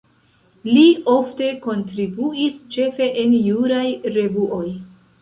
Li 0.69 0.85
ofte 1.17 1.51
kontribuis 1.67 2.59
ĉefe 2.79 3.13
en 3.27 3.39
juraj 3.45 3.87
revuoj. 4.21 4.69